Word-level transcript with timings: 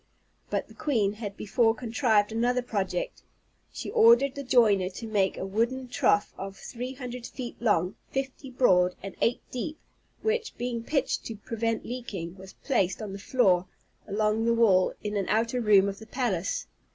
But 0.49 0.67
the 0.67 0.73
queen 0.73 1.13
had 1.13 1.37
before 1.37 1.75
contrived 1.75 2.31
another 2.31 2.63
project. 2.63 3.21
She 3.71 3.91
ordered 3.91 4.33
the 4.33 4.41
joiner 4.41 4.89
to 4.89 5.05
make 5.05 5.37
a 5.37 5.45
wooden 5.45 5.89
trough 5.89 6.33
of 6.39 6.57
three 6.57 6.93
hundred 6.93 7.27
feet 7.27 7.55
long, 7.61 7.93
fifty 8.09 8.49
broad, 8.49 8.95
and 9.03 9.15
eight 9.21 9.41
deep; 9.51 9.77
which, 10.23 10.57
being 10.57 10.77
well 10.77 10.87
pitched 10.89 11.25
to 11.25 11.35
prevent 11.35 11.85
leaking, 11.85 12.35
was 12.35 12.53
placed 12.53 12.99
on 12.99 13.13
the 13.13 13.19
floor 13.19 13.67
along 14.07 14.45
the 14.45 14.55
wall, 14.55 14.95
in 15.03 15.15
an 15.17 15.29
outer 15.29 15.61
room 15.61 15.87
of 15.87 15.99
the 15.99 16.07
palace. 16.07 16.65